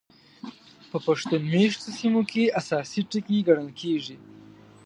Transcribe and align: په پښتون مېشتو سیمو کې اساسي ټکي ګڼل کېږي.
په 0.89 0.97
پښتون 1.05 1.41
مېشتو 1.51 1.89
سیمو 1.97 2.21
کې 2.31 2.53
اساسي 2.59 3.01
ټکي 3.09 3.37
ګڼل 3.47 3.69
کېږي. 3.81 4.17